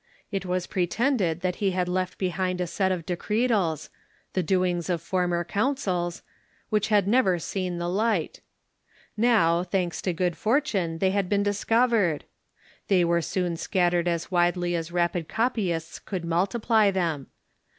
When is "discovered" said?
11.43-12.23